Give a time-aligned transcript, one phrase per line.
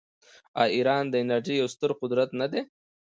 [0.61, 2.61] آیا ایران د انرژۍ یو ستر قدرت نه دی؟